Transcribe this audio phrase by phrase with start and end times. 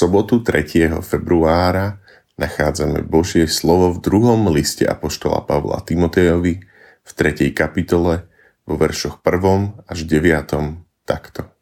[0.00, 0.96] sobotu 3.
[1.04, 2.00] februára
[2.40, 6.64] nachádzame Božie slovo v druhom liste Apoštola Pavla Timotejovi
[7.04, 7.52] v 3.
[7.52, 8.24] kapitole
[8.64, 9.84] vo veršoch 1.
[9.84, 11.04] až 9.
[11.04, 11.52] takto.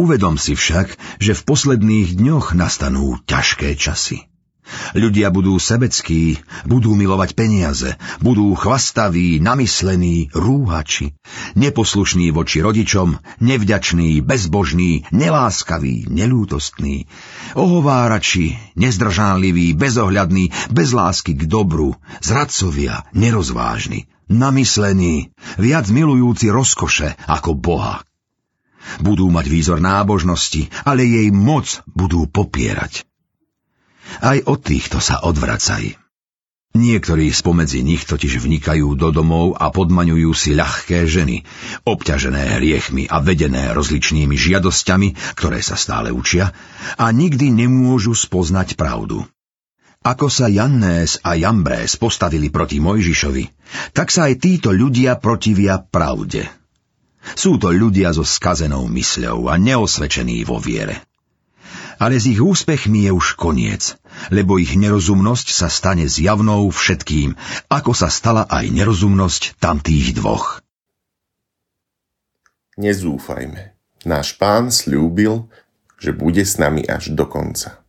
[0.00, 4.31] Uvedom si však, že v posledných dňoch nastanú ťažké časy.
[4.92, 11.18] Ľudia budú sebeckí, budú milovať peniaze, budú chvastaví, namyslení, rúhači,
[11.58, 17.10] neposlušní voči rodičom, nevďační, bezbožní, neláskaví, nelútostní,
[17.58, 28.06] ohovárači, nezdržánliví, bezohľadní, bez lásky k dobru, zradcovia, nerozvážni, namyslení, viac milujúci rozkoše ako Boha.
[28.98, 33.06] Budú mať výzor nábožnosti, ale jej moc budú popierať.
[34.22, 36.02] Aj od týchto sa odvracaj.
[36.72, 41.44] Niektorí spomedzi nich totiž vnikajú do domov a podmaňujú si ľahké ženy,
[41.84, 46.56] obťažené hriechmi a vedené rozličnými žiadosťami, ktoré sa stále učia,
[46.96, 49.20] a nikdy nemôžu spoznať pravdu.
[50.00, 53.44] Ako sa Jannés a Jambrés postavili proti Mojžišovi,
[53.92, 56.48] tak sa aj títo ľudia protivia pravde.
[57.36, 61.04] Sú to ľudia so skazenou mysľou a neosvedčení vo viere.
[62.02, 63.94] Ale s ich úspechmi je už koniec,
[64.34, 67.38] lebo ich nerozumnosť sa stane zjavnou všetkým,
[67.70, 70.58] ako sa stala aj nerozumnosť tamtých dvoch.
[72.74, 73.78] Nezúfajme.
[74.02, 75.46] Náš pán slúbil,
[76.02, 77.86] že bude s nami až do konca.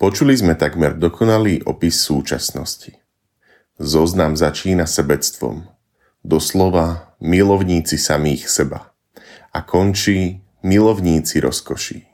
[0.00, 2.96] Počuli sme takmer dokonalý opis súčasnosti.
[3.76, 5.68] Zoznam začína sebectvom.
[6.24, 8.96] Doslova milovníci samých seba.
[9.52, 12.05] A končí milovníci rozkoší.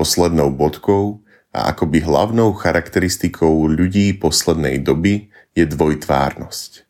[0.00, 1.20] Poslednou bodkou
[1.52, 6.88] a akoby hlavnou charakteristikou ľudí poslednej doby je dvojtvárnosť.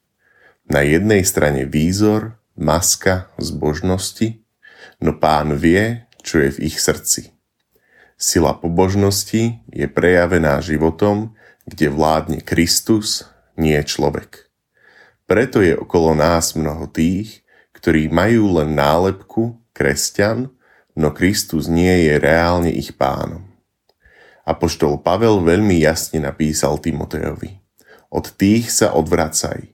[0.71, 4.39] Na jednej strane výzor, maska zbožnosti,
[5.03, 7.35] no pán vie, čo je v ich srdci.
[8.15, 11.35] Sila pobožnosti je prejavená životom,
[11.67, 13.27] kde vládne Kristus,
[13.59, 14.47] nie človek.
[15.27, 17.43] Preto je okolo nás mnoho tých,
[17.75, 20.55] ktorí majú len nálepku kresťan,
[20.95, 23.47] no Kristus nie je reálne ich pánom.
[24.47, 27.61] Apoštol Pavel veľmi jasne napísal Timotejovi.
[28.11, 29.71] Od tých sa odvracaj.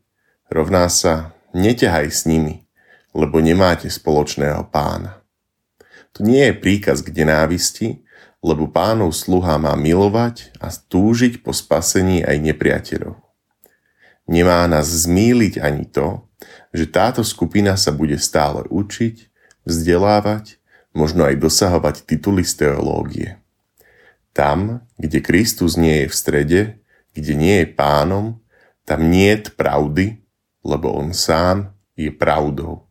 [0.52, 2.68] Rovná sa, neťahaj s nimi,
[3.16, 5.24] lebo nemáte spoločného pána.
[6.12, 8.04] To nie je príkaz k nenávisti,
[8.44, 13.16] lebo pánov sluha má milovať a túžiť po spasení aj nepriateľov.
[14.28, 16.26] Nemá nás zmýliť ani to,
[16.74, 19.32] že táto skupina sa bude stále učiť,
[19.64, 20.55] vzdelávať
[20.96, 23.28] možno aj dosahovať tituly z teológie.
[24.32, 26.60] Tam, kde Kristus nie je v strede,
[27.12, 28.40] kde nie je pánom,
[28.88, 30.24] tam nie je pravdy,
[30.64, 32.88] lebo on sám je pravdou.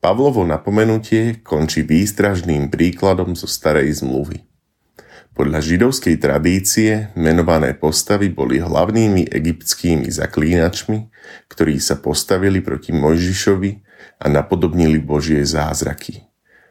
[0.00, 4.48] Pavlovo napomenutie končí výstražným príkladom zo starej zmluvy.
[5.36, 10.98] Podľa židovskej tradície menované postavy boli hlavnými egyptskými zaklínačmi,
[11.52, 13.70] ktorí sa postavili proti Mojžišovi
[14.20, 16.29] a napodobnili Božie zázraky.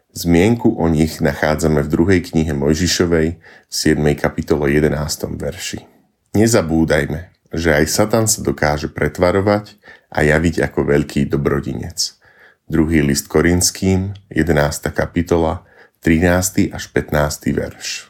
[0.09, 4.01] Zmienku o nich nachádzame v druhej knihe Mojžišovej v 7.
[4.17, 4.97] kapitole 11.
[5.37, 5.85] verši.
[6.33, 9.77] Nezabúdajme, že aj Satan sa dokáže pretvarovať
[10.09, 12.17] a javiť ako veľký dobrodinec.
[12.65, 14.89] Druhý list Korinským, 11.
[14.97, 15.69] kapitola,
[16.01, 16.73] 13.
[16.73, 17.53] až 15.
[17.53, 18.09] verš.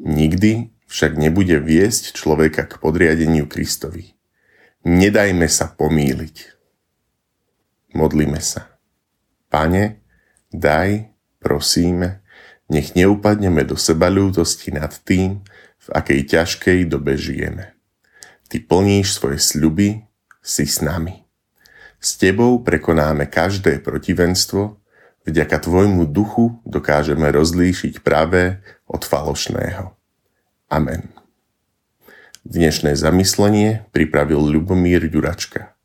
[0.00, 4.16] Nikdy však nebude viesť človeka k podriadeniu Kristovi.
[4.88, 6.36] Nedajme sa pomýliť.
[7.92, 8.80] Modlíme sa.
[9.52, 10.01] Pane,
[10.52, 11.08] Daj,
[11.40, 12.20] prosíme,
[12.68, 15.40] nech neupadneme do seba ľútosti nad tým,
[15.82, 17.74] v akej ťažkej dobe žijeme.
[18.46, 20.06] Ty plníš svoje sľuby,
[20.42, 21.22] si s nami.
[22.02, 24.82] S tebou prekonáme každé protivenstvo,
[25.22, 28.58] vďaka tvojmu duchu dokážeme rozlíšiť pravé
[28.90, 29.94] od falošného.
[30.66, 31.14] Amen.
[32.42, 35.78] Dnešné zamyslenie pripravil Ľubomír Ďuračka.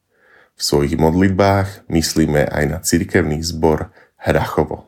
[0.57, 4.85] V svojich modlitbách myslíme aj na cirkevný zbor Hrachovo.